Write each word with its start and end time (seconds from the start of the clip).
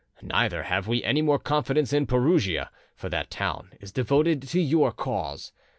Neither 0.23 0.63
have 0.63 0.87
we 0.87 1.03
any 1.03 1.21
more 1.21 1.37
confidence 1.37 1.93
in 1.93 2.07
Perugia, 2.07 2.71
for 2.95 3.07
that 3.09 3.29
town 3.29 3.69
is 3.79 3.91
devoted 3.91 4.41
to 4.47 4.59
your 4.59 4.91
cause. 4.91 5.51